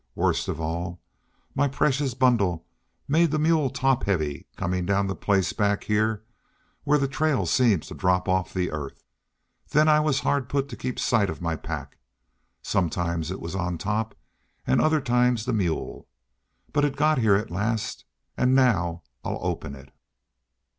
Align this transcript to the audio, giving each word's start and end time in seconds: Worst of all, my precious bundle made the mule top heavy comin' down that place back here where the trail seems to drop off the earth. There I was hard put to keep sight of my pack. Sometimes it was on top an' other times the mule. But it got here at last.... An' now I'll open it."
Worst 0.15 0.47
of 0.47 0.59
all, 0.59 0.99
my 1.53 1.67
precious 1.67 2.15
bundle 2.15 2.65
made 3.07 3.29
the 3.29 3.37
mule 3.37 3.69
top 3.69 4.05
heavy 4.05 4.47
comin' 4.55 4.83
down 4.83 5.05
that 5.05 5.21
place 5.21 5.53
back 5.53 5.83
here 5.83 6.23
where 6.85 6.97
the 6.97 7.07
trail 7.07 7.45
seems 7.45 7.85
to 7.85 7.93
drop 7.93 8.27
off 8.27 8.51
the 8.51 8.71
earth. 8.71 9.03
There 9.69 9.87
I 9.87 9.99
was 9.99 10.21
hard 10.21 10.49
put 10.49 10.69
to 10.69 10.75
keep 10.75 10.97
sight 10.97 11.29
of 11.29 11.39
my 11.39 11.55
pack. 11.55 11.99
Sometimes 12.63 13.29
it 13.29 13.39
was 13.39 13.53
on 13.53 13.77
top 13.77 14.15
an' 14.65 14.81
other 14.81 15.01
times 15.01 15.45
the 15.45 15.53
mule. 15.53 16.07
But 16.73 16.83
it 16.83 16.95
got 16.95 17.19
here 17.19 17.35
at 17.35 17.51
last.... 17.51 18.03
An' 18.35 18.55
now 18.55 19.03
I'll 19.23 19.37
open 19.43 19.75
it." 19.75 19.93